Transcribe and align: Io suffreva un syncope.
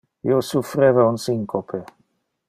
Io 0.29 0.37
suffreva 0.47 1.05
un 1.09 1.19
syncope. 1.25 1.83